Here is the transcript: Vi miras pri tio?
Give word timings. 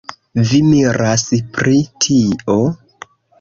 Vi 0.51 0.61
miras 0.69 1.25
pri 1.59 1.75
tio? 2.07 2.57